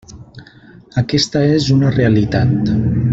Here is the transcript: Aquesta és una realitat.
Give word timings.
Aquesta 1.01 1.45
és 1.59 1.69
una 1.77 1.95
realitat. 1.99 2.73